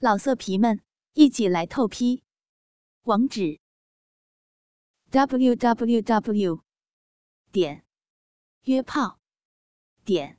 [0.00, 0.80] 老色皮们，
[1.14, 2.22] 一起来透批！
[3.02, 3.58] 网址
[5.10, 6.62] ：w w w
[7.50, 7.84] 点
[8.62, 9.18] 约炮
[10.04, 10.38] 点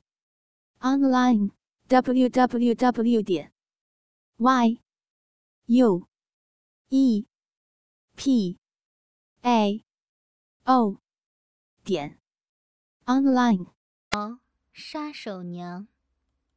[0.78, 1.50] online
[1.88, 3.52] w w w 点
[4.38, 4.80] y
[5.66, 6.08] u
[6.88, 7.26] e
[8.16, 8.58] p
[9.42, 9.84] a
[10.64, 11.02] o
[11.84, 12.18] 点
[13.04, 13.74] online。
[14.72, 15.86] 杀手娘，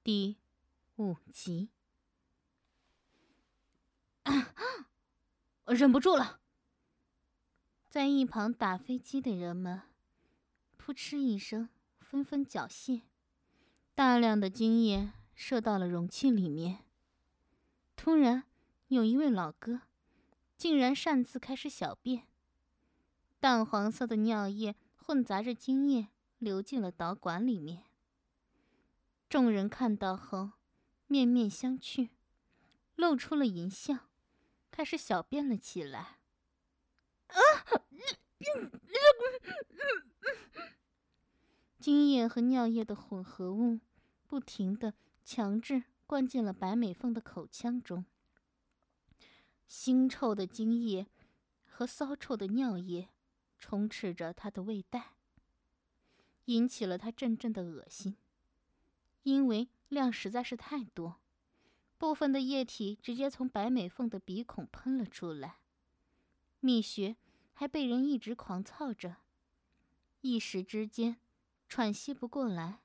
[0.01, 0.37] 第
[0.95, 1.72] 五集。
[5.65, 6.39] 我忍不住了。
[7.89, 9.81] 在一旁打飞机的人们，
[10.77, 13.01] 扑哧一声，纷纷缴械，
[13.93, 16.79] 大量的精液射到了容器里面。
[17.95, 18.43] 突然，
[18.87, 19.81] 有一位老哥，
[20.57, 22.27] 竟然擅自开始小便，
[23.39, 27.83] 淡黄色的尿液混杂着精液流进了导管里面。
[29.29, 30.51] 众人看到后，
[31.07, 32.09] 面面相觑，
[32.95, 34.09] 露出了淫笑。
[34.73, 36.17] 开始小便了起来。
[37.27, 37.37] 啊！
[41.79, 43.79] 精液和尿液的混合物
[44.25, 48.03] 不停的强制灌进了白美凤的口腔中。
[49.69, 51.05] 腥臭的精液
[51.67, 53.09] 和骚臭的尿液
[53.59, 55.13] 充斥着她的胃袋，
[56.45, 58.17] 引起了她阵阵的恶心，
[59.21, 61.19] 因为量实在是太多。
[62.03, 65.59] 部分的液体直接从白美凤的鼻孔喷了出来，
[66.59, 67.15] 蜜穴
[67.53, 69.15] 还被人一直狂操着，
[70.19, 71.15] 一时之间
[71.69, 72.81] 喘息不过来，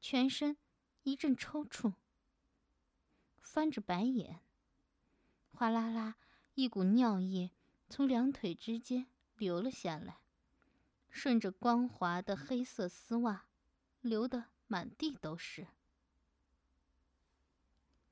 [0.00, 0.56] 全身
[1.04, 1.92] 一阵抽搐，
[3.40, 4.40] 翻着白眼，
[5.52, 6.16] 哗啦啦，
[6.56, 7.52] 一股尿液
[7.88, 10.18] 从两腿之间流了下来，
[11.08, 13.44] 顺着光滑的黑色丝袜
[14.00, 15.68] 流得满地都是。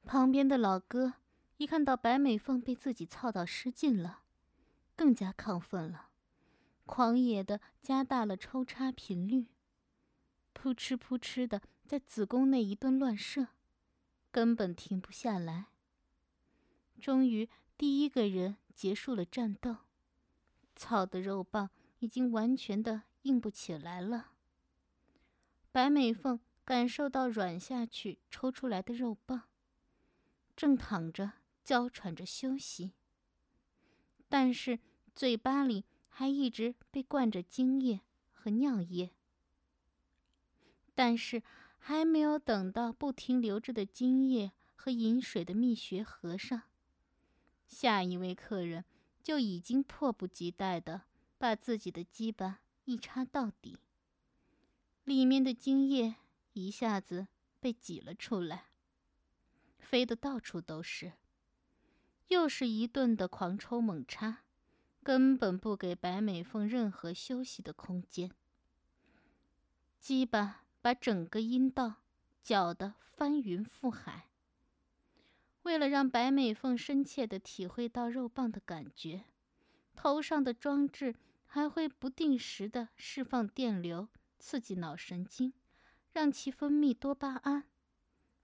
[0.05, 1.15] 旁边的老哥
[1.57, 4.23] 一看到白美凤被自己操到失禁了，
[4.97, 6.09] 更加亢奋了，
[6.85, 9.47] 狂野的加大了抽插频率，
[10.53, 13.49] 扑哧扑哧的在子宫内一顿乱射，
[14.31, 15.67] 根本停不下来。
[17.01, 19.77] 终于，第一个人结束了战斗，
[20.75, 21.71] 操的肉棒
[22.01, 24.33] 已经完全的硬不起来了。
[25.71, 29.50] 白美凤感受到软下去抽出来的肉棒。
[30.61, 31.33] 正躺着
[31.65, 32.93] 娇喘着休息，
[34.29, 34.79] 但是
[35.15, 39.13] 嘴巴里还一直被灌着精液和尿液。
[40.95, 41.43] 但是
[41.79, 46.65] 还没有等到不停流着的精液和饮水的蜜穴合上，
[47.67, 48.85] 下一位客人
[49.23, 51.05] 就已经迫不及待的
[51.39, 53.79] 把自己的鸡巴一插到底，
[55.05, 56.17] 里面的精液
[56.53, 57.29] 一下子
[57.61, 58.67] 被挤了出来。
[59.91, 61.15] 飞得到处都是，
[62.29, 64.45] 又是一顿的狂抽猛插，
[65.03, 68.31] 根本不给白美凤任何休息的空间。
[69.99, 72.03] 鸡巴把整个阴道
[72.41, 74.29] 搅得翻云覆海。
[75.63, 79.25] 为了让白美凤深切的体会到肉棒的感觉，
[79.97, 84.07] 头上的装置还会不定时的释放电流，
[84.39, 85.53] 刺激脑神经，
[86.13, 87.65] 让其分泌多巴胺。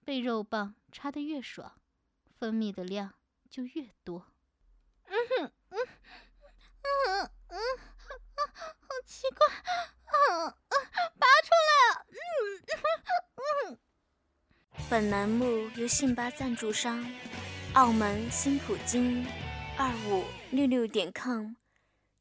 [0.07, 1.81] 被肉棒插得越爽，
[2.39, 3.15] 分泌的量
[3.49, 4.27] 就越多。
[5.03, 5.77] 嗯哼，嗯，
[7.09, 7.59] 嗯嗯，
[8.07, 9.45] 好奇怪，
[10.05, 10.75] 啊啊，
[11.19, 12.15] 拔出来了，嗯
[13.67, 13.79] 嗯。
[14.89, 17.05] 本栏目由信吧赞助商
[17.73, 19.27] 澳门新普京
[19.77, 21.55] 二五六六点 com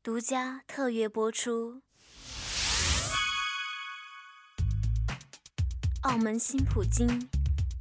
[0.02, 1.82] 独家特约播出。
[6.02, 7.28] 澳门新普京。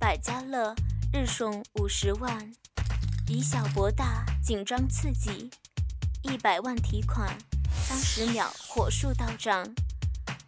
[0.06, 0.76] 百家乐
[1.12, 2.54] 日送五十万，
[3.28, 5.50] 以小博大，紧张刺激，
[6.22, 7.36] 一百万提款，
[7.72, 9.66] 三十秒火速到账，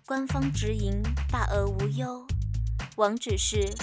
[0.06, 1.02] 官方直营，
[1.32, 2.28] 大额无忧，
[2.98, 3.74] 网址是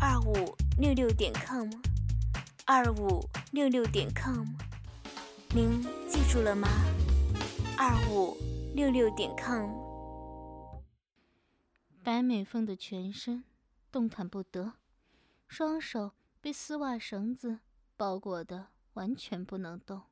[0.00, 1.68] 二五六六点 com，
[2.64, 4.46] 二五六六点 com，
[5.50, 6.68] 您记住了吗？
[7.76, 8.38] 二五
[8.74, 9.68] 六六点 com。
[12.02, 13.44] 白美凤的全身
[13.90, 14.72] 动弹不得。
[15.52, 17.58] 双手被丝袜绳子
[17.94, 20.04] 包裹的完全不能动，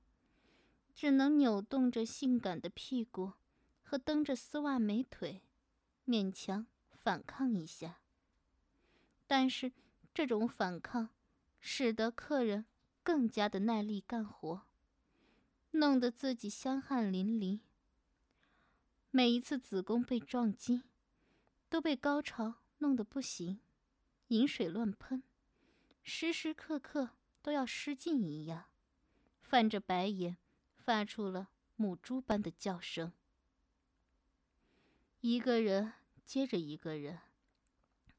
[0.95, 3.33] 只能扭动着性感的屁股
[3.83, 5.41] 和蹬着丝袜美腿，
[6.07, 8.01] 勉强反抗一下。
[9.27, 9.73] 但是
[10.13, 11.09] 这种反抗
[11.59, 12.67] 使得客人
[13.03, 14.67] 更加的耐力干活，
[15.71, 17.61] 弄得自己香汗淋漓。
[19.11, 20.83] 每一次子宫被撞击，
[21.71, 23.59] 都被高潮弄得不行，
[24.29, 25.23] 饮水乱喷。
[26.03, 27.11] 时时刻刻
[27.43, 28.67] 都要失禁一样，
[29.41, 30.37] 翻着白眼，
[30.77, 33.13] 发出了母猪般的叫声。
[35.21, 35.93] 一个人
[36.25, 37.21] 接着一个人，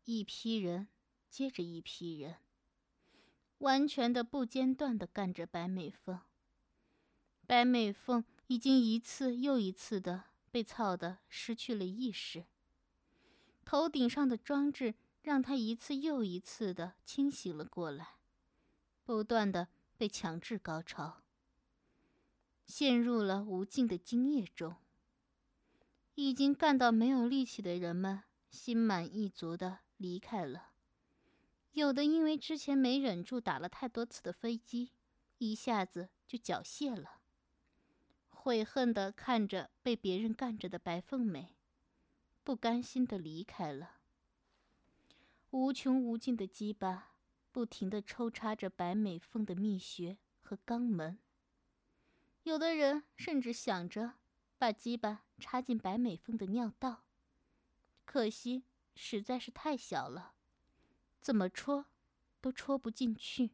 [0.05, 0.87] 一批人
[1.29, 2.37] 接着一批人，
[3.57, 6.19] 完全的不间断的干着白美凤。
[7.47, 12.45] 白美凤已经一次又一次的被操的失去了意识。
[13.65, 18.15] 头顶上的装置让他一次又一次的清醒了过来，
[19.03, 21.21] 不断的被强制高潮，
[22.65, 24.75] 陷入了无尽的精液中。
[26.15, 30.71] 已经干到没有力气的人们心满意足的离开了，
[31.71, 34.91] 有的因为之前没忍住打了太多次的飞机，
[35.37, 37.21] 一下子就缴械了。
[38.29, 41.55] 悔恨的看着被别人干着的白凤美，
[42.43, 44.00] 不甘心的离开了。
[45.51, 47.13] 无穷无尽的鸡巴
[47.51, 51.19] 不停的抽插着白美凤的蜜穴和肛门。
[52.43, 54.15] 有的人甚至想着
[54.57, 57.03] 把鸡巴插进白美凤的尿道，
[58.05, 58.63] 可惜
[58.95, 60.33] 实在是太小了，
[61.21, 61.85] 怎么戳
[62.41, 63.51] 都戳不进去。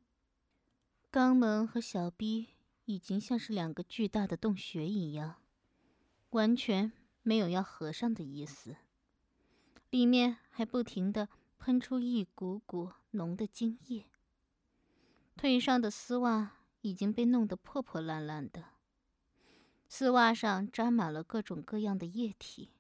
[1.12, 2.54] 肛门和小逼。
[2.90, 5.42] 已经像是两个巨大的洞穴一样，
[6.30, 8.78] 完全没有要合上的意思。
[9.90, 11.28] 里面还不停的
[11.58, 14.06] 喷出一股股浓的精液。
[15.36, 18.66] 腿上的丝袜已经被弄得破破烂烂的，
[19.88, 22.74] 丝袜上沾满了各种各样的液体。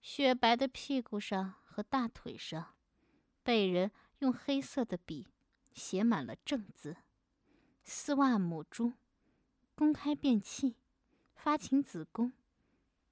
[0.00, 2.76] 雪白的屁股上和大腿上，
[3.42, 3.90] 被人
[4.20, 5.28] 用黑色的笔
[5.72, 6.96] 写满了“正”字。
[7.84, 8.92] 丝袜母猪。
[9.78, 10.76] 公开便器、
[11.34, 12.32] 发情子宫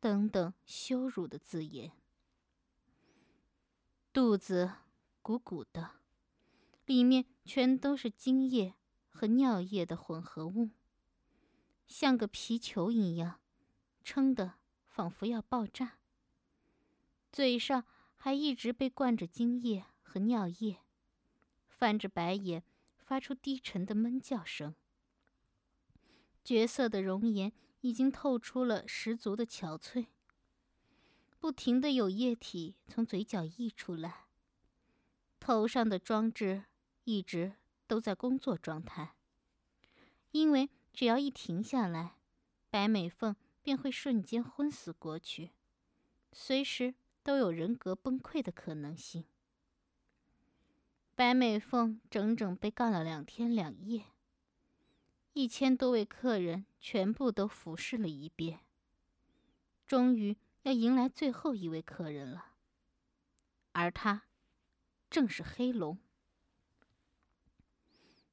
[0.00, 1.92] 等等羞辱的字眼，
[4.14, 4.70] 肚子
[5.22, 5.90] 鼓鼓的，
[6.86, 8.74] 里面全都是精液
[9.08, 10.70] 和尿液的混合物，
[11.88, 13.40] 像个皮球一样，
[14.04, 14.54] 撑得
[14.86, 15.98] 仿佛要爆炸。
[17.32, 17.84] 嘴上
[18.14, 20.78] 还一直被灌着精液和尿液，
[21.66, 22.62] 翻着白眼，
[22.96, 24.76] 发出低沉的闷叫声。
[26.44, 30.06] 绝色的容颜已经透出了十足的憔悴，
[31.44, 34.24] 不停的有液体从嘴角溢出来。
[35.38, 36.64] 头上的装置
[37.04, 37.52] 一直
[37.86, 39.14] 都在工作状态，
[40.30, 42.16] 因为只要一停下来，
[42.70, 45.50] 白美凤便会瞬间昏死过去，
[46.32, 49.26] 随时都有人格崩溃的可能性。
[51.14, 54.06] 白美凤整整被干了两天两夜。
[55.34, 58.60] 一千多位客人全部都服侍了一遍，
[59.86, 62.52] 终于要迎来最后一位客人了。
[63.72, 64.24] 而他，
[65.10, 65.98] 正是黑龙。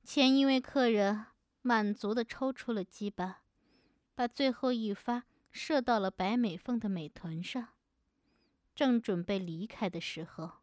[0.04, 1.26] 前一位客人
[1.62, 3.44] 满足的抽出了鸡巴，
[4.16, 7.70] 把最后一发射到了白美凤的美臀上，
[8.74, 10.60] 正准备离开的时候，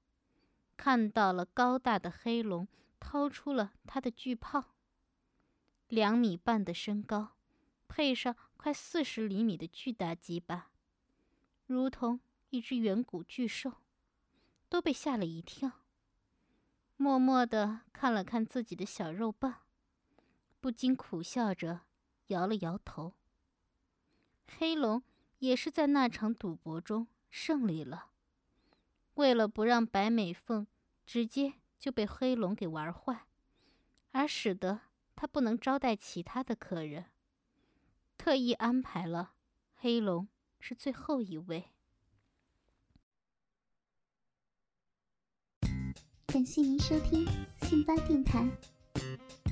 [0.76, 2.66] 看到了高大的黑龙
[2.98, 4.74] 掏出了他的巨炮。
[5.88, 7.36] 两米半的身高，
[7.86, 10.70] 配上快四十厘米的巨大鸡巴，
[11.68, 12.18] 如同
[12.48, 13.74] 一只远古巨兽，
[14.70, 15.70] 都被吓了一跳。
[16.96, 19.54] 默默地看了看自己的小肉棒，
[20.60, 21.82] 不禁苦笑着
[22.28, 23.12] 摇了摇头。
[24.58, 25.02] 黑龙
[25.40, 28.12] 也是在那场赌博中胜利了，
[29.16, 30.66] 为了不让白美凤
[31.04, 33.26] 直接就被黑龙给玩坏，
[34.12, 34.80] 而使得。
[35.14, 37.06] 他不能招待其他的客人，
[38.16, 39.34] 特意安排了
[39.74, 40.28] 黑龙
[40.60, 41.64] 是最后一位。
[46.26, 47.26] 感谢您收听
[47.62, 48.46] 信巴电台，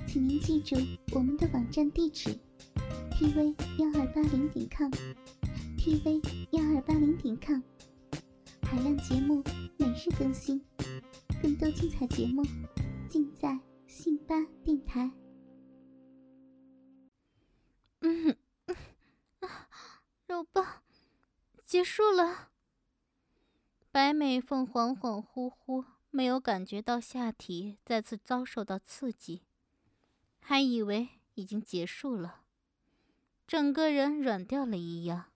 [0.06, 0.76] 请您记住
[1.14, 2.38] 我们的网站地址
[3.10, 6.22] ：tv 幺二八零点 com，tv
[6.52, 7.62] 幺二八零点 com，
[8.62, 9.42] 海量节目
[9.78, 10.62] 每日更新，
[11.42, 12.42] 更多精彩节目
[13.08, 15.10] 尽在信巴电台。
[21.66, 22.50] 结束了。
[23.90, 29.42] 白美凤恍恍惚惚，没有感觉到下体再次遭受到刺激，
[30.38, 32.42] 还以为已经结束了，
[33.48, 35.32] 整个人软掉了一样，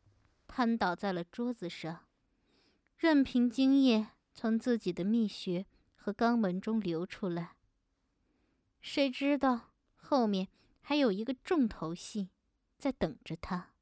[0.46, 2.06] 瘫倒在了桌子上，
[2.96, 7.56] 任凭精液从自己的蜜穴和肛门中流出来。
[8.80, 10.46] 谁知道后面
[10.80, 12.30] 还有一个重头戏。
[12.78, 13.75] 在等着他。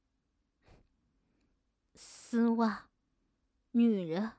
[2.30, 2.90] 丝袜，
[3.70, 4.32] 女人。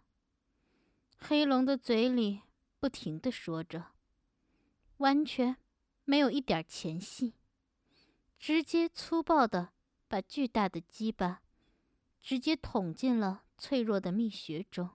[1.18, 2.44] 黑龙的嘴里
[2.80, 3.88] 不停的说着，
[4.98, 5.58] 完全
[6.06, 7.34] 没有一点前戏，
[8.38, 9.70] 直接粗暴的
[10.08, 11.42] 把巨大的鸡巴
[12.22, 14.92] 直接捅进了脆弱的蜜穴中。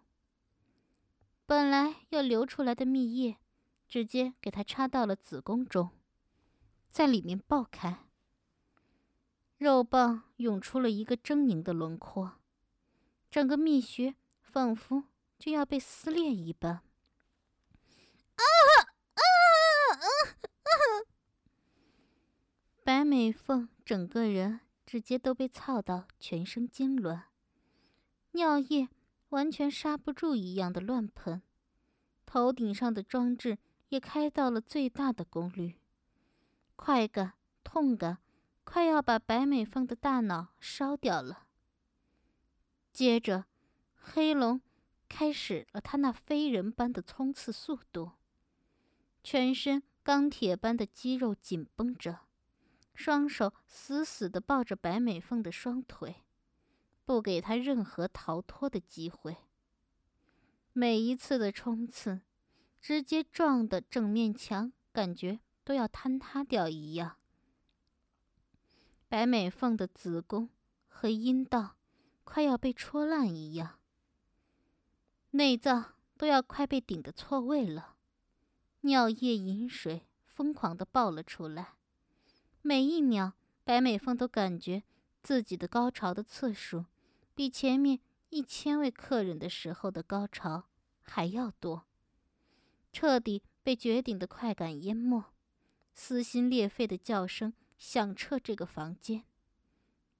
[1.46, 3.38] 本来要流出来的蜜液，
[3.88, 5.90] 直接给他插到了子宫中，
[6.88, 8.04] 在里面爆开，
[9.58, 12.34] 肉棒涌出了一个狰狞的轮廓，
[13.34, 15.06] 整个蜜穴仿佛
[15.40, 16.82] 就要被撕裂一般。
[22.84, 27.22] 白美凤整个人直接都被操到全身痉挛，
[28.30, 28.88] 尿液
[29.30, 31.42] 完全刹不住一样的乱喷，
[32.24, 35.74] 头顶上的装置也开到了最大的功率，
[36.76, 37.32] 快感、
[37.64, 38.18] 痛感
[38.62, 41.43] 快要把白美凤的大脑烧掉了。
[42.94, 43.46] 接着，
[43.96, 44.60] 黑龙
[45.08, 48.12] 开始了他那飞人般的冲刺速度，
[49.24, 52.20] 全身钢铁般的肌肉紧绷着。
[52.94, 56.22] 双手死死地抱着白美凤的双腿，
[57.04, 59.38] 不给她任何逃脱的机会。
[60.72, 62.20] 每一次的冲刺，
[62.80, 67.16] 直接撞的整面墙感觉都要坍塌掉一样。
[69.08, 70.48] 白美凤的子宫
[70.86, 71.73] 和阴道
[72.24, 73.78] 快要被戳烂一样，
[75.30, 77.94] 内脏都要快被顶得错位了，
[78.80, 81.74] 尿液、饮水疯狂地爆了出来。
[82.62, 84.82] 每一秒，白美凤都感觉
[85.22, 86.86] 自己的高潮的次数，
[87.34, 88.00] 比前面
[88.30, 90.64] 一千位客人的时候的高潮
[91.02, 91.84] 还要多。
[92.92, 95.24] 彻底被绝顶的快感淹没，
[95.92, 99.24] 撕心裂肺的叫声响彻这个房间。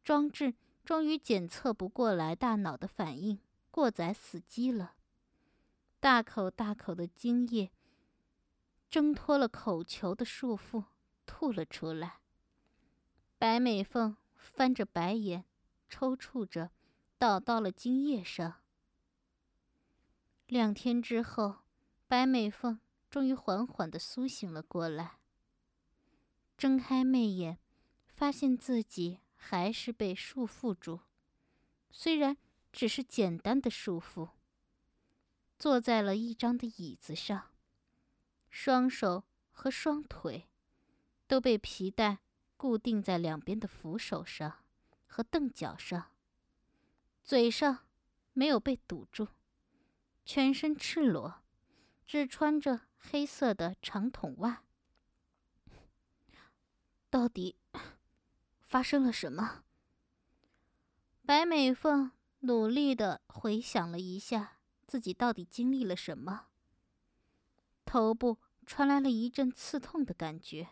[0.03, 4.97] 装置终于检测不过来大脑的反应，过载死机了。
[5.99, 7.71] 大口大口的精液
[8.91, 10.85] 挣脱了口球的束缚，
[11.25, 12.21] 吐了出来。
[13.39, 15.47] 白美凤翻着白眼，
[15.89, 16.71] 抽搐着，
[17.17, 18.61] 倒到了精液上。
[20.47, 21.61] 两天之后，
[22.07, 25.19] 白美凤终于缓缓的苏醒了过来。
[26.59, 27.59] 睁开媚眼，
[28.07, 31.01] 发现自己还是被束缚住，
[31.91, 32.37] 虽然
[32.73, 34.31] 只是简单的束缚。
[35.59, 37.51] 坐在了一张的椅子上，
[38.49, 40.49] 双手和双腿
[41.27, 42.21] 都被皮带。
[42.57, 44.65] 固定在两边的扶手上
[45.07, 46.13] 和凳脚上，
[47.23, 47.87] 嘴上
[48.33, 49.29] 没有被堵住，
[50.25, 51.43] 全身赤裸，
[52.07, 54.63] 只穿着黑色的长筒袜。
[57.11, 57.57] 到底
[58.75, 59.63] 发生了什么？
[61.25, 66.47] 白美凤努力的回想了一下自己到底经历了什么，
[67.85, 70.71] 头部传来了一阵刺痛的感觉。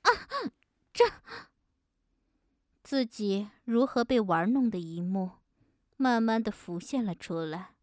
[0.00, 0.08] 啊！
[0.94, 1.04] 这
[2.82, 5.32] 自己如何被玩弄的一幕，
[5.98, 7.74] 慢慢的浮现了出来。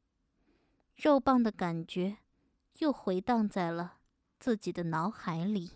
[0.96, 2.18] 肉棒的感觉
[2.80, 4.00] 又回荡在了
[4.40, 5.74] 自己的脑海里。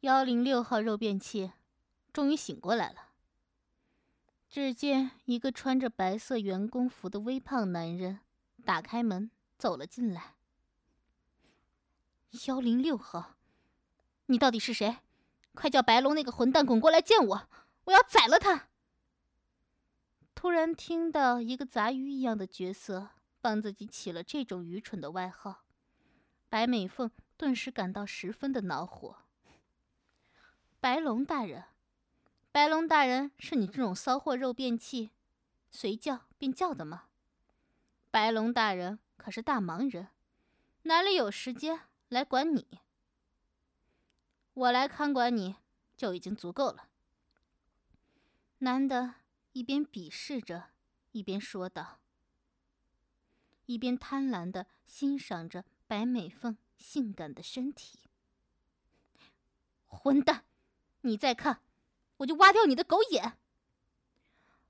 [0.00, 1.52] 幺零六号肉便器
[2.12, 3.12] 终于醒过来了。
[4.48, 8.20] 只见一个穿着白色员工服的微胖男人
[8.64, 10.36] 打开门走了进来。
[12.46, 13.36] 幺零六号，
[14.26, 14.98] 你到底是谁？
[15.54, 17.48] 快叫白龙那个混蛋滚过来见我！
[17.84, 18.68] 我要宰了他！
[20.34, 23.08] 突然听到一个杂鱼一样的角色
[23.40, 25.64] 帮自己起了这种愚蠢的外号，
[26.48, 29.25] 白美凤顿时感到十分的恼火。
[30.86, 31.64] 白龙大人，
[32.52, 35.10] 白龙大人是你这种骚货肉便器，
[35.68, 37.08] 随叫便叫的吗？
[38.12, 40.06] 白龙大人可是大忙人，
[40.82, 42.78] 哪里有时间来管你？
[44.54, 45.56] 我来看管你
[45.96, 46.88] 就已经足够了。
[48.58, 49.14] 男的
[49.54, 50.68] 一边鄙视着，
[51.10, 51.98] 一边说道，
[53.64, 57.98] 一边贪婪的欣赏着白美凤性感的身体。
[59.88, 60.44] 混蛋，
[61.06, 61.60] 你再看，
[62.18, 63.38] 我就挖掉你的狗眼！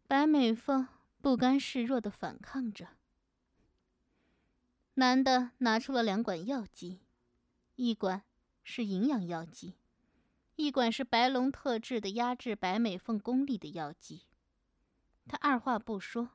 [0.06, 0.86] 白美凤
[1.20, 2.90] 不甘示弱的反抗着。
[4.94, 7.00] 男的拿出了两管药剂，
[7.74, 8.22] 一管。
[8.68, 9.76] 是营养药剂，
[10.56, 14.24] 一管是白龙特制的压制白美凤功力的药剂。
[15.28, 16.30] 他二话不说，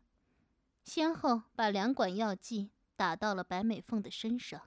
[0.81, 4.61] 先后把两管药剂打到了白美凤的身上。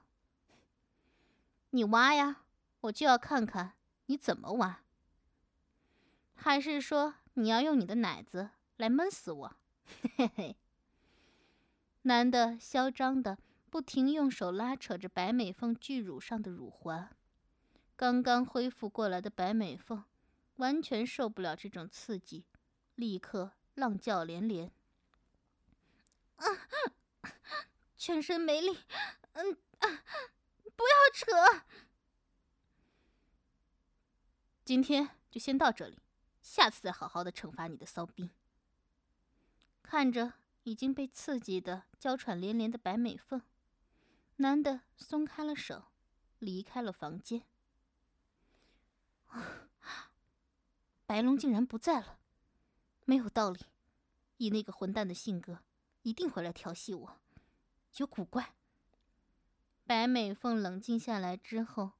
[1.70, 2.42] 你挖呀，
[2.82, 4.83] 我就要看看你怎么挖。
[6.34, 9.56] 还是说你要用你的奶子来闷死我？
[10.00, 10.56] 嘿嘿嘿。
[12.02, 13.38] 男的嚣张的
[13.70, 17.16] 不停用手拉扯着白美凤巨乳上的乳环。
[17.96, 20.04] 刚刚恢复过来的白美凤
[20.56, 22.44] 完全受不了这种刺激，
[22.94, 24.70] 立刻浪叫连连，
[26.36, 26.46] 啊，
[27.96, 28.78] 全身没力，
[29.32, 30.02] 嗯啊，
[30.76, 31.64] 不要扯。
[34.64, 35.98] 今天就先到这里，
[36.44, 38.30] 下次再好好的惩罚你的骚逼。
[39.82, 40.34] 看着
[40.64, 43.40] 已经被刺激的娇喘连连的白美凤，
[44.36, 45.86] 男的松开了手，
[46.38, 47.44] 离开了房间。
[51.06, 52.18] 白龙竟然不在了，
[53.06, 53.60] 没有道理。
[54.36, 55.60] 以那个混蛋的性格，
[56.02, 57.20] 一定会来调戏我，
[57.96, 58.54] 有古怪。
[59.86, 61.92] 白美凤冷静下来之后，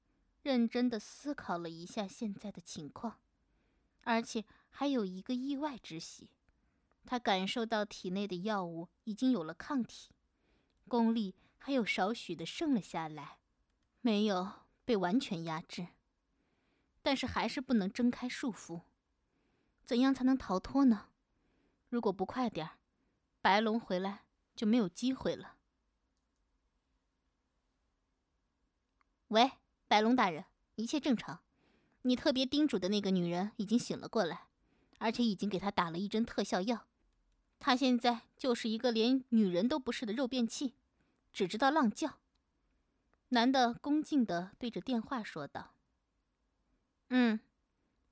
[0.43, 3.19] 认真的思考了一下现在的情况，
[4.05, 6.31] 而且还有一个意外之喜，
[7.05, 10.11] 他感受到体内的药物已经有了抗体，
[10.89, 13.39] 功力还有少许的剩了下来，
[14.01, 14.53] 没有
[14.85, 15.89] 被完全压制。
[17.03, 18.81] 但是还是不能挣开束缚，
[19.85, 21.09] 怎样才能逃脱呢？
[21.91, 22.79] 如果不快点儿，
[23.43, 24.25] 白龙回来
[24.57, 25.57] 就没有机会了。
[29.29, 29.53] 喂，
[29.87, 30.47] 白龙大人，
[30.77, 31.44] 一切正常。
[32.07, 34.49] 你特别叮嘱的那个女人已经醒了过来，
[34.99, 36.87] 而且已经给她打了一针特效药。
[37.59, 40.75] 她现在就是一个连女人都不是的肉便器，
[41.33, 42.19] 只知道浪叫。
[43.31, 45.73] 男的恭敬的对着电话说道。
[47.09, 47.41] 嗯，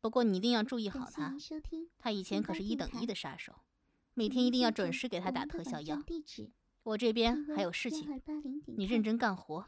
[0.01, 1.35] 不过你一定要注意好他，
[1.99, 3.57] 他以前可是一等一的杀手，
[4.15, 6.03] 每天一定要准时给他打特效药。
[6.85, 8.09] 我这边还有事情，
[8.67, 9.67] 你认真干活，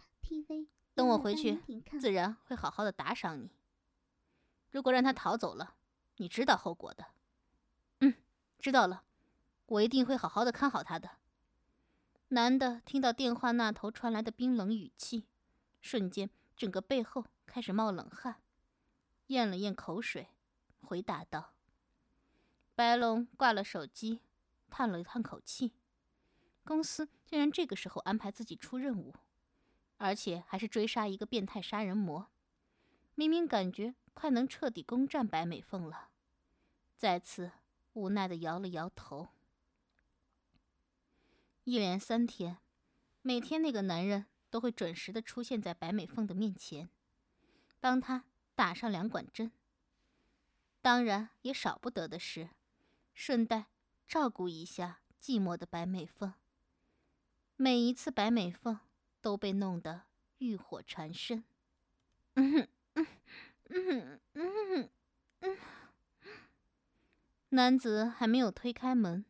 [0.94, 1.60] 等我回去
[2.00, 3.50] 自然会好好的打赏你。
[4.74, 5.76] 如果让他逃走了，
[6.16, 7.06] 你知道后果的。
[8.00, 8.12] 嗯，
[8.58, 9.04] 知道了，
[9.66, 11.12] 我一定会好好的看好他的。
[12.30, 15.28] 男的听到电话那头传来的冰冷语气，
[15.80, 18.42] 瞬间整个背后开始冒冷汗。
[19.28, 20.26] 咽了咽口水，
[20.82, 21.54] 回答道
[22.74, 24.22] ：“白龙挂了手机，
[24.70, 25.74] 叹了叹口气。
[26.64, 29.14] 公司竟然这个时候安排自己出任务，
[29.98, 32.28] 而且还是追杀一个变态杀人魔。
[33.14, 36.10] 明明感觉快能彻底攻占白美凤了，
[36.96, 37.52] 再次
[37.92, 39.28] 无奈的摇了摇头。
[41.64, 42.58] 一连三天，
[43.22, 46.88] 每天那个男人都会准时的出现在白美凤的面前，
[47.80, 48.24] 帮他。”
[48.56, 49.50] 打上两管针，
[50.80, 52.50] 当然也少不得的是，
[53.12, 53.66] 顺带
[54.06, 56.32] 照顾一下寂寞的白美凤。
[57.56, 58.78] 每一次白美凤
[59.20, 60.02] 都被弄得
[60.38, 61.42] 欲火缠身。
[62.34, 62.68] 嗯哼，
[67.50, 69.24] 男子还没有推开门，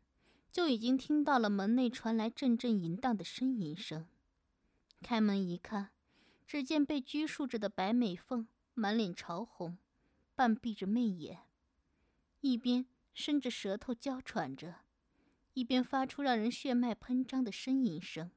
[0.50, 4.06] 就已经听到了门内传来阵阵淫荡的呻吟声。
[5.02, 5.90] 开门一看，
[6.46, 8.48] 只见被拘束着的白美凤。
[8.76, 9.78] 满脸潮红，
[10.34, 11.42] 半闭着媚眼，
[12.40, 14.80] 一边伸着舌头娇喘着，
[15.52, 18.32] 一边发出让人血脉喷张的呻吟声。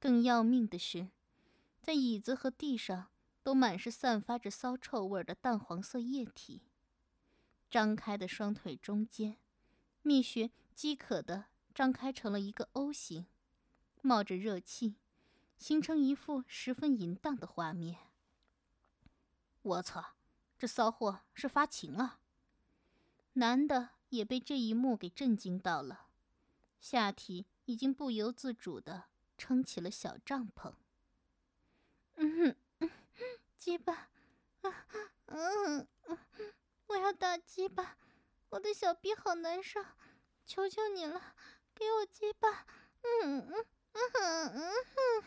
[0.00, 1.10] 更要命的是，
[1.80, 3.09] 在椅子和地上
[3.42, 6.62] 都满是散发着骚臭味的淡黄色液体。
[7.70, 9.38] 张开的双腿中间，
[10.02, 13.26] 蜜穴饥渴的张开成了一个 O 型，
[14.02, 14.96] 冒着热气，
[15.56, 17.98] 形成一幅十分淫荡的画面。
[19.62, 20.14] 我操，
[20.58, 22.18] 这骚货是发情了！
[23.34, 26.08] 男的也被这一幕给震惊到了，
[26.80, 29.04] 下体已经不由自主的
[29.38, 30.72] 撑起了小帐篷。
[32.16, 32.56] 嗯哼，
[33.60, 34.08] 鸡巴，
[34.62, 34.86] 啊，
[35.26, 35.86] 嗯，
[36.86, 37.98] 我要打鸡巴，
[38.48, 39.84] 我的小臂好难受，
[40.46, 41.34] 求求你了，
[41.74, 42.66] 给我鸡巴！
[43.02, 45.24] 嗯嗯嗯嗯嗯。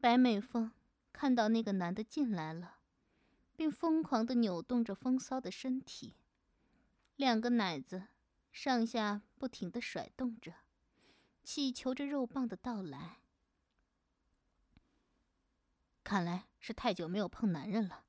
[0.00, 0.72] 白美凤
[1.12, 2.76] 看到那个男的进来了。
[3.54, 6.14] 并疯狂地扭动着风骚的身体，
[7.16, 8.06] 两个奶子
[8.52, 10.54] 上下不停地甩动着，
[11.42, 13.18] 祈求着肉棒的到来。
[16.08, 18.06] 看来是太久没有碰男人了。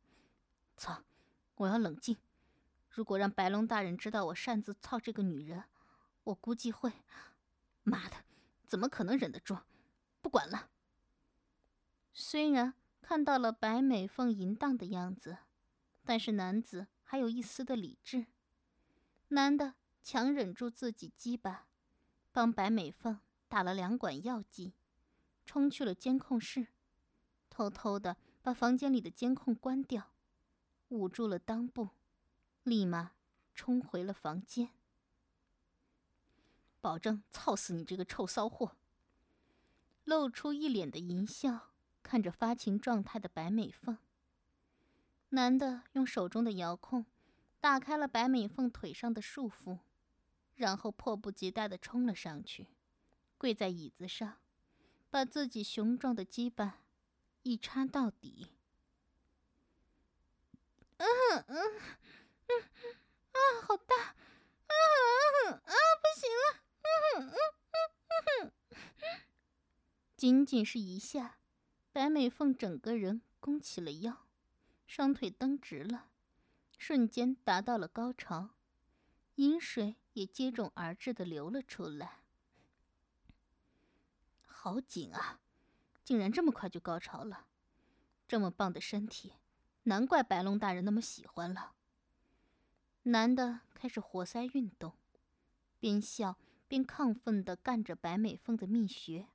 [0.77, 1.03] 操！
[1.55, 2.15] 我要冷静。
[2.89, 5.65] 如果让白龙大人知道我擅自操这个女人，
[6.23, 6.93] 我估计会……
[7.83, 8.23] 妈的，
[8.65, 9.59] 怎么可能忍得住？
[10.21, 10.69] 不管了。
[12.13, 12.73] 虽然。
[13.01, 15.39] 看到了白美凤淫荡的样子，
[16.05, 18.27] 但是男子还有一丝的理智。
[19.29, 21.67] 男的强忍住自己鸡巴，
[22.31, 24.75] 帮白美凤打了两管药剂，
[25.43, 26.67] 冲去了监控室，
[27.60, 30.13] 偷偷的把房间里的监控关掉，
[30.88, 31.89] 捂住了裆部，
[32.63, 33.12] 立马
[33.54, 34.69] 冲回了房间，
[36.80, 38.78] 保证操死你这个臭骚货！
[40.06, 41.72] 露出一脸的淫笑。
[42.02, 43.98] 看着发情状态的白美凤，
[45.32, 47.06] 男的用手中的遥控
[47.60, 49.80] 打开了白美凤腿上的束缚，
[50.56, 52.67] 然后迫不及待地冲了上去，
[53.38, 54.38] 跪在椅子上，
[55.10, 56.80] 把自己雄壮的鸡巴
[57.49, 58.51] 一插到底。
[60.97, 61.07] 嗯
[61.47, 61.81] 嗯
[62.45, 62.62] 嗯
[63.31, 63.95] 啊，好大！
[63.95, 64.13] 啊
[64.69, 65.73] 啊啊！
[65.99, 66.62] 不行了！
[66.83, 68.51] 嗯嗯嗯
[69.01, 69.21] 嗯
[70.15, 71.39] 仅仅是一下，
[71.91, 74.27] 白美凤整个人弓起了腰，
[74.85, 76.12] 双腿蹬直了，
[76.77, 78.51] 瞬间达到了高潮，
[79.35, 82.21] 饮水也接踵而至的流了出来。
[84.45, 85.39] 好紧啊！
[86.10, 87.45] 竟然这么快就高潮了，
[88.28, 89.34] 这么棒的身体！
[89.84, 91.76] 难怪白龙大人那么喜欢了。
[93.04, 94.95] 男的开始活塞运动，
[95.80, 99.28] 边笑边亢奋地干着白美凤的蜜穴，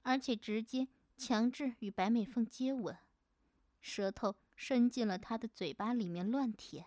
[0.00, 2.96] 而且直接强制与白美凤接吻，
[3.82, 6.86] 舌头伸进了她的嘴巴里面乱舔，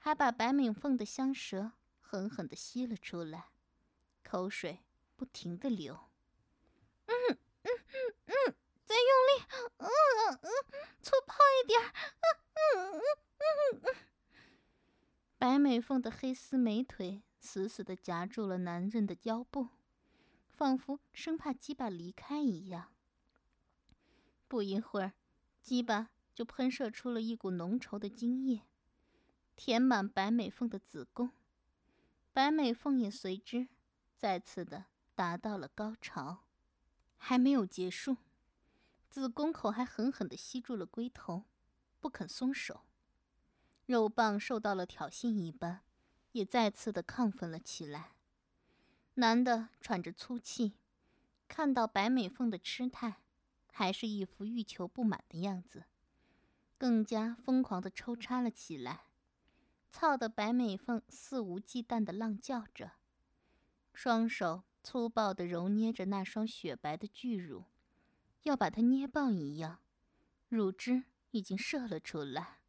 [0.00, 1.70] 还把白美凤的香舌
[2.00, 3.50] 狠狠地吸了出来，
[4.24, 4.80] 口水
[5.14, 6.10] 不停地流。
[7.06, 8.54] 嗯嗯嗯嗯。
[8.86, 10.50] 再用力，嗯嗯嗯，
[11.00, 13.02] 粗暴一点，嗯嗯
[13.38, 13.94] 嗯嗯。
[15.38, 19.68] 白美凤的黑丝美腿死死的夹住了男人的腰部，
[20.48, 22.92] 仿佛生怕鸡巴离开一样。
[24.48, 25.12] 不一会儿，
[25.62, 28.62] 鸡巴就喷射出了一股浓稠的精液，
[29.54, 31.30] 填满白美凤的子宫，
[32.32, 33.68] 白美凤也随之
[34.16, 36.38] 再次的达到了高潮，
[37.16, 38.16] 还没有结束。
[39.08, 41.44] 子宫口还狠狠地吸住了龟头，
[42.00, 42.80] 不肯松手。
[43.90, 45.80] 肉棒受到了挑衅一般，
[46.30, 48.12] 也再次的亢奋了起来。
[49.14, 50.74] 男的喘着粗气，
[51.48, 53.16] 看到白美凤的痴态，
[53.72, 55.86] 还是一副欲求不满的样子，
[56.78, 59.06] 更加疯狂地抽插了起来。
[59.90, 62.92] 操的白美凤肆无忌惮地浪叫着，
[63.92, 67.64] 双手粗暴地揉捏着那双雪白的巨乳。
[68.44, 69.80] 要把它捏爆一样，
[70.48, 72.59] 乳汁已经射了出来。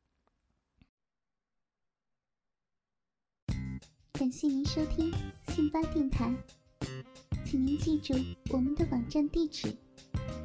[4.22, 5.12] 感谢您收听
[5.48, 6.32] 信巴电台，
[7.44, 8.14] 请您记住
[8.52, 9.76] 我们的网站地址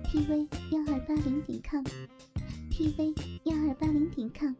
[0.03, 4.55] ：tv 幺二八零点 com，tv 幺二八零点 com。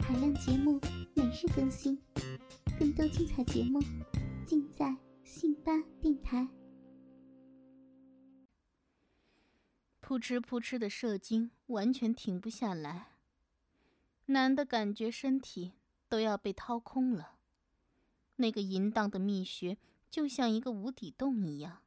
[0.00, 0.78] 海量节目
[1.14, 1.98] 每日更新，
[2.78, 3.80] 更多精彩节目
[4.44, 6.46] 尽在信巴电台。
[10.02, 13.12] 扑哧扑哧的射精完全停不下来，
[14.26, 15.72] 男的感觉身体
[16.06, 17.38] 都要被掏空了，
[18.40, 19.78] 那个淫荡的蜜穴
[20.10, 21.82] 就像一个无底洞一样，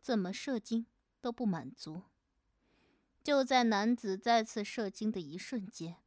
[0.00, 0.86] 怎么射精
[1.20, 2.02] 都不满足。
[3.22, 5.98] 就在男子再次射精的一瞬间，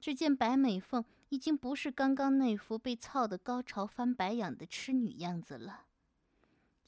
[0.00, 5.86] 只见白美凤已经不是刚刚那副被操的高潮翻白眼的痴女样子了，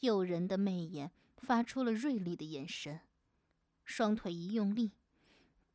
[0.00, 3.00] 诱人的媚眼发出了锐利的眼神。
[3.84, 4.92] 双腿一用力，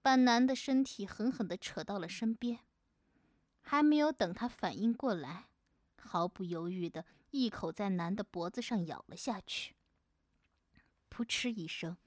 [0.02, 2.62] 把男的身体狠狠地扯到了身边。
[3.62, 5.50] 还没有等他反应过来，
[6.08, 9.76] 毫不犹豫地一口在男的脖子上咬了下去。
[11.10, 11.98] 噗嗤一声，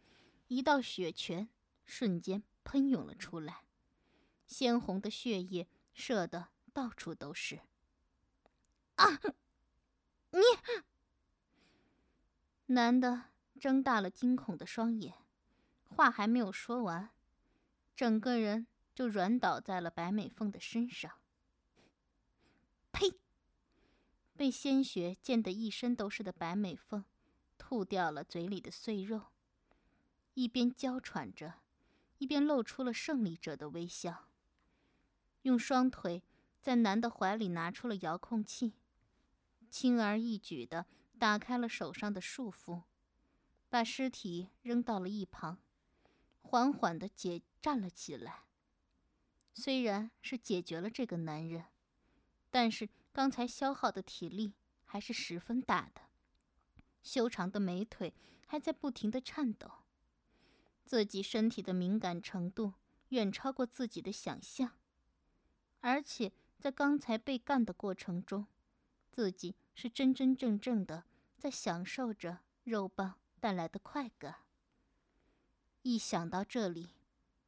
[0.48, 1.50] 一道血泉
[1.84, 3.64] 瞬间喷涌了出来，
[4.46, 7.60] 鲜红的血液射得到处都是。
[8.96, 9.20] 啊！
[10.30, 10.40] 你！
[12.66, 13.24] 男的
[13.58, 15.14] 睁大了惊恐的双眼。
[15.84, 17.10] 话还没有说完，
[17.96, 21.19] 整个人就软倒在了白美凤的身上。
[24.40, 27.04] 被鲜血溅得一身都是的白美凤，
[27.58, 29.26] 吐掉了嘴里的碎肉，
[30.32, 31.56] 一边娇喘着，
[32.16, 34.30] 一边露出了胜利者的微笑。
[35.42, 36.22] 用双腿
[36.62, 38.72] 在男的怀里拿出了遥控器，
[39.68, 40.86] 轻而易举地
[41.18, 42.84] 打开了手上的束缚，
[43.68, 45.58] 把尸体扔到了一旁。
[46.40, 48.44] 缓缓地解站了起来。
[49.52, 51.66] 虽然是解决了这个男人，
[52.50, 56.02] 但是刚才消耗的体力还是十分大的，
[57.02, 58.14] 修长的美腿
[58.46, 59.70] 还在不停地颤抖。
[60.84, 62.74] 自己身体的敏感程度
[63.10, 64.72] 远超过自己的想象，
[65.80, 68.46] 而且在刚才被干的过程中，
[69.10, 71.04] 自己是真真正正的
[71.36, 74.36] 在享受着肉棒带来的快感。
[75.82, 76.90] 一想到这里，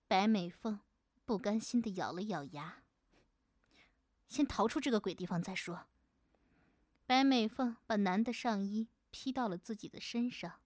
[0.09, 0.81] 白美凤
[1.25, 2.82] 不甘心的咬了咬牙。
[4.33, 5.89] 先逃出这个鬼地方再说。
[7.05, 10.61] 白美凤把男的上衣披到了自己的身上，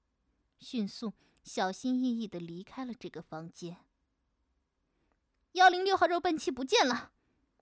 [0.61, 3.79] 迅速、小心翼翼的离开了这个房间。
[5.55, 7.11] 幺零六号肉笨器不见了，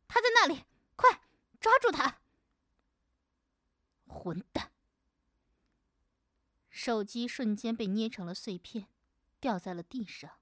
[0.06, 1.22] 他在那里，快
[1.58, 2.20] 抓住他！
[4.06, 4.72] 混蛋！
[6.68, 8.88] 手机瞬间被捏成了碎片，
[9.40, 10.32] 掉在了地上。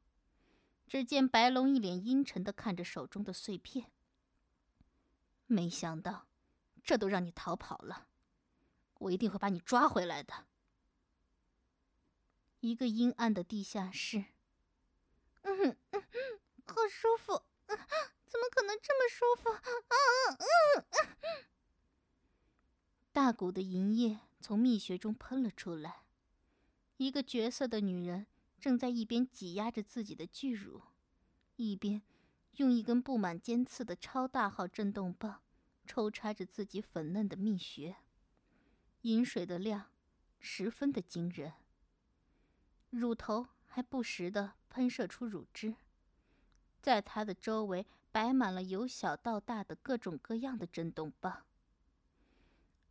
[0.89, 3.93] 只见白龙一脸阴沉的看着手中的碎片。
[5.53, 6.27] 没想到，
[6.83, 8.09] 这都让你逃跑了，
[8.99, 10.47] 我一定会把你抓回来的。
[12.61, 14.25] 一个阴暗的地下室。
[15.43, 16.03] 嗯嗯，
[16.65, 19.51] 好舒服，怎么可能这么舒服？
[19.51, 21.47] 嗯嗯嗯。
[23.13, 26.05] 大股的银液从蜜穴中喷了出来，
[26.97, 28.27] 一个绝色的女人
[28.59, 30.83] 正在一边挤压着自己的巨乳，
[31.57, 32.01] 一边
[32.57, 35.41] 用一根布满尖刺的超大号震动棒
[35.87, 37.97] 抽插着自己粉嫩的蜜穴，
[39.03, 39.87] 饮水的量
[40.39, 41.55] 十分的惊人，
[42.91, 45.77] 乳头还不时的喷射出乳汁，
[46.81, 51.47] 在她的周围摆满了由小到大的各种各样的震动棒。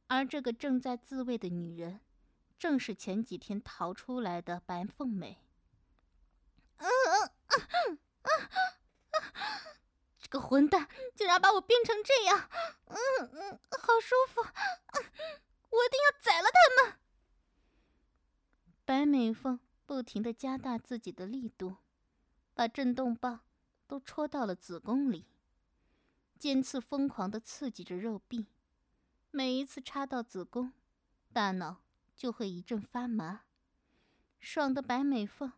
[0.07, 2.01] 而这个正在自慰的女人，
[2.57, 5.37] 正是前几天逃出来的白凤美。
[6.77, 7.99] 嗯嗯嗯嗯
[10.19, 12.49] 这个混蛋竟然把我变成这样！
[12.87, 12.97] 嗯
[13.31, 14.41] 嗯，好舒服！
[14.41, 16.99] 我一定要宰了他们！
[18.83, 21.77] 白美凤不停的加大自己的力度，
[22.53, 23.39] 把震动棒
[23.87, 25.25] 都戳到了子宫里，
[26.37, 28.47] 尖刺疯狂的刺激着肉壁。
[29.29, 30.73] 每一次插到子宫，
[31.31, 31.77] 大脑
[32.13, 33.43] 就会一阵发麻，
[34.37, 35.53] 爽的白美凤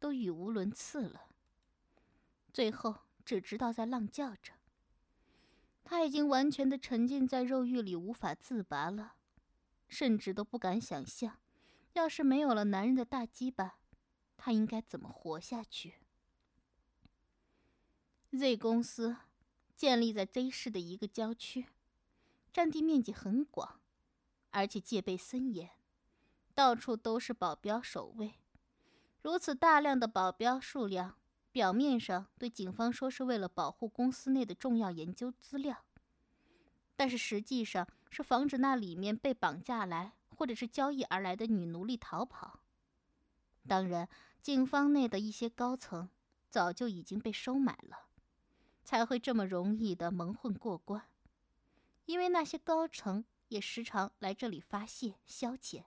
[0.00, 1.26] 都语无伦次了。
[2.50, 4.54] 最后只知道在浪叫着。
[5.84, 9.16] 他已经完全的沉浸在肉欲里，无法自拔了，
[9.86, 11.38] 甚至都不敢想象，
[11.92, 13.80] 要是没有了男人的大鸡巴，
[14.38, 15.96] 他应该怎么活下去
[18.30, 19.18] ？Z 公司
[19.76, 21.66] 建立在 Z 市的一个郊区。
[22.50, 23.78] 占地面积很广，
[24.50, 25.68] 而且戒备森严，
[26.54, 28.36] 到处都是保镖守卫。
[29.20, 31.18] 如此大量的保镖数量，
[31.58, 35.84] 表面上对警方说是为了保护公司内的重要研究资料，
[36.94, 42.60] 但是实际上是防止那里面被绑架来或者是交易而来的女奴隶逃跑。
[43.66, 44.08] 当然，
[44.40, 46.08] 警方内的一些高层
[46.48, 48.06] 早就已经被收买了，
[48.84, 51.08] 才会这么容易的蒙混过关。
[52.04, 55.82] 因为那些高层也时常来这里发泄消遣，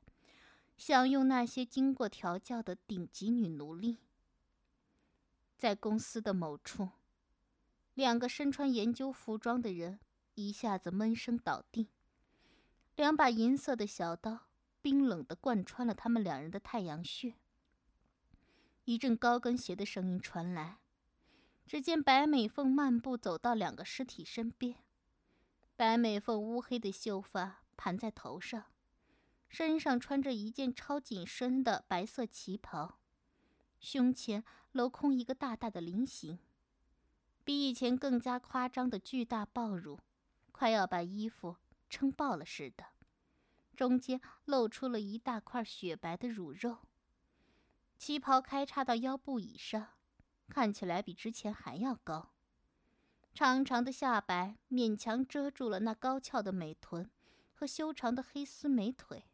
[0.76, 4.00] 享用那些经过调教的顶级女奴隶。
[5.62, 6.90] 在公司的某处，
[7.94, 10.00] 两个身穿研究服装的人
[10.34, 11.92] 一下子闷声倒地，
[12.96, 14.48] 两把银色的小刀
[14.82, 17.36] 冰冷地贯穿了他们两人的太阳穴。
[18.86, 20.80] 一阵高跟鞋的声音传来，
[21.68, 24.78] 只见白美凤漫步走到两个尸体身边。
[25.76, 28.66] 白美凤乌黑的秀发盘在头上，
[29.48, 32.98] 身上穿着一件超紧身的白色旗袍，
[33.82, 36.38] 胸前镂空一个大大的菱形，
[37.44, 40.00] 比以前更加夸张的巨大爆乳，
[40.52, 41.58] 快要把衣服
[41.90, 42.86] 撑爆了似的，
[43.76, 46.78] 中间露出了一大块雪白的乳肉。
[47.98, 49.90] 旗袍开叉到腰部以上，
[50.48, 52.34] 看起来比之前还要高。
[53.34, 57.10] 长长的下摆勉强遮住了那高翘的美臀
[57.54, 59.26] 和修长的黑丝美腿，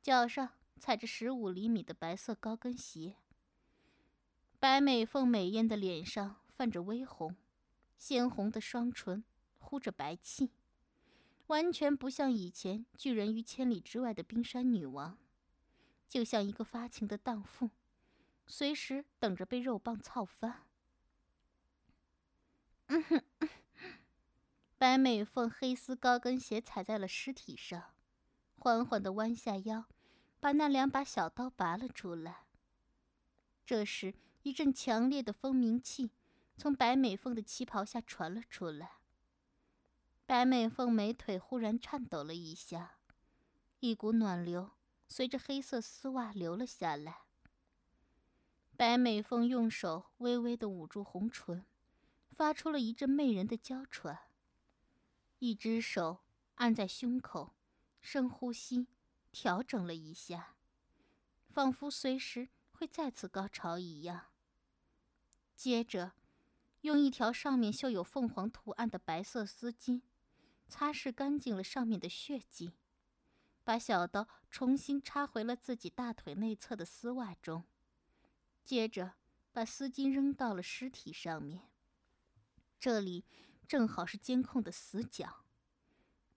[0.00, 3.16] 脚上踩着十五厘米的白色高跟鞋。
[4.58, 7.36] 白美凤美艳的脸上泛着微红，
[7.98, 9.22] 鲜红的双唇
[9.58, 10.50] 呼着白气，
[11.48, 15.18] 完全不像以前拒人于千里之外的冰山女王，
[16.08, 17.70] 就像一个发情的荡妇，
[18.46, 20.62] 随时等着被肉棒操翻。
[24.78, 27.94] 白美凤黑丝高跟鞋踩在了尸体上，
[28.56, 29.84] 缓缓地弯下腰，
[30.40, 32.46] 把那两把小刀拔了出来。
[33.64, 34.14] 这时，
[34.46, 36.12] 一阵强烈的蜂鸣气
[36.56, 38.98] 从白美凤的旗袍下传了出来。
[40.24, 43.00] 白美凤美腿忽然颤抖了一下，
[43.80, 44.70] 一股暖流
[45.08, 47.22] 随着黑色丝袜流了下来。
[48.76, 51.66] 白美凤用手微微的捂住红唇。
[52.30, 54.28] 发出了一阵媚人的娇喘，
[55.40, 56.18] 一只手
[56.56, 57.56] 按在胸口，
[58.00, 58.86] 深呼吸，
[59.32, 60.54] 调整了一下，
[61.48, 64.26] 仿佛随时会再次高潮一样。
[65.56, 66.12] 接着，
[66.82, 70.02] 用一条上面绣有凤凰图案的白色丝巾，
[70.68, 72.74] 擦拭干净了上面的血迹，
[73.64, 77.64] 把小刀重新插回了自己大腿内侧的丝袜中，
[78.62, 79.14] 接着
[79.50, 81.62] 把丝巾扔到了尸体上面。
[82.78, 83.24] 这里
[83.66, 85.46] 正好是监控的死角。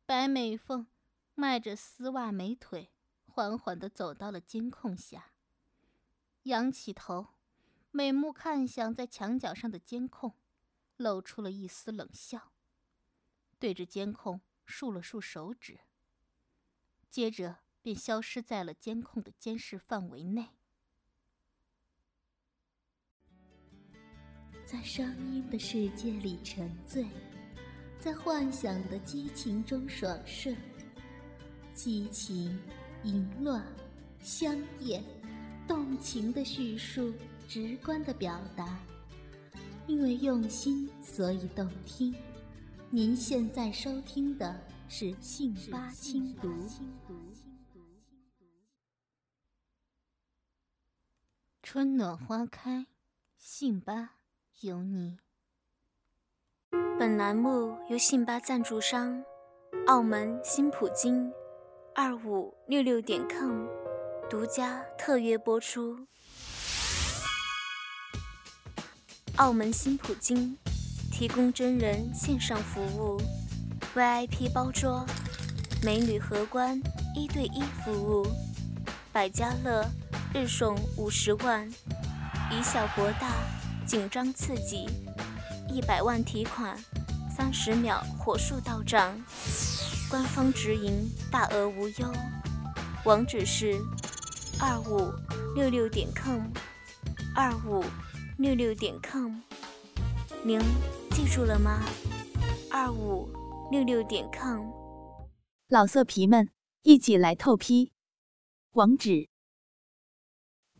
[0.05, 0.87] 白美凤
[1.35, 2.89] 迈着丝袜美腿，
[3.25, 5.33] 缓缓地走到了监控下，
[6.43, 7.27] 仰起头，
[7.91, 10.35] 美目看向在墙角上的监控，
[10.97, 12.51] 露出了一丝冷笑，
[13.57, 15.79] 对着监控竖了竖手指，
[17.09, 20.49] 接着便消失在了监控的监视范围内。
[24.65, 27.05] 在声音的世界里沉醉。
[27.99, 30.55] 在幻想的激情中爽顺，
[31.73, 32.57] 激情、
[33.03, 33.61] 淫乱、
[34.21, 35.03] 香艳、
[35.67, 37.13] 动情的叙述，
[37.49, 38.77] 直观的表达，
[39.87, 42.13] 因为用心，所以动听。
[42.91, 46.47] 您现在收听的是《信八轻读》，
[51.63, 52.85] 春暖花开，
[53.35, 54.11] 信八
[54.61, 55.17] 有你。
[56.99, 59.23] 本栏目由信吧赞助商
[59.87, 61.33] 澳门新普京
[61.95, 63.65] 二五六六点 com
[64.29, 66.05] 独家特约播出。
[69.39, 70.57] 澳门新普京
[71.13, 73.17] 提供真人线上服务
[73.95, 75.05] ，VIP 包桌，
[75.81, 76.77] 美女荷官
[77.15, 78.27] 一对一服务，
[79.13, 79.89] 百家乐
[80.33, 81.65] 日送五十万，
[82.51, 83.31] 以小博大，
[83.87, 84.89] 紧张刺激。
[85.69, 86.77] 一百万提款，
[87.33, 89.17] 三十秒火速到账，
[90.09, 92.13] 官方直营，大额无忧。
[93.05, 93.79] 网址是
[94.59, 95.13] 二五
[95.55, 96.41] 六六点 com，
[97.33, 97.85] 二五
[98.39, 99.41] 六六点 com，
[100.45, 100.57] 您
[101.11, 101.83] 记住了吗？
[102.71, 103.27] 二五
[103.69, 104.71] 六六点 com。
[105.67, 106.49] 老色皮们，
[106.83, 107.91] 一起来透批！
[108.71, 109.27] 网址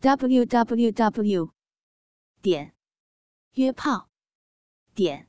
[0.00, 1.50] ：www.
[2.40, 2.74] 点
[3.52, 4.08] 约炮。
[4.94, 5.28] 点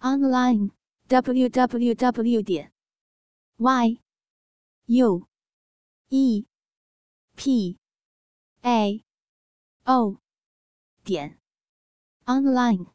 [0.00, 0.70] online
[1.06, 2.72] w w w 点
[3.58, 4.00] y
[4.86, 5.28] u
[6.08, 6.46] e
[7.36, 7.78] p
[8.62, 9.04] a
[9.84, 10.16] o
[11.04, 11.38] 点
[12.26, 12.86] online。